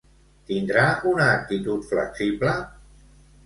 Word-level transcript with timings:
Tindrà 0.51 0.85
una 1.11 1.29
actitud 1.35 1.87
flexible? 1.93 2.59